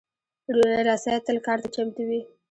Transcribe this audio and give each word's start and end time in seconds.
رسۍ 0.87 1.15
تل 1.25 1.37
کار 1.45 1.57
ته 1.63 1.67
چمتو 1.75 2.01
وي. 2.09 2.19